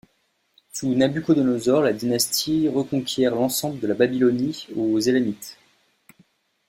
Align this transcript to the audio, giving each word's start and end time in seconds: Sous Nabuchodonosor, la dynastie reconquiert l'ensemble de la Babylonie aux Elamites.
Sous 0.73 0.95
Nabuchodonosor, 0.95 1.83
la 1.83 1.93
dynastie 1.93 2.67
reconquiert 2.69 3.35
l'ensemble 3.35 3.79
de 3.79 3.85
la 3.85 3.93
Babylonie 3.93 4.65
aux 4.75 4.97
Elamites. 4.99 5.59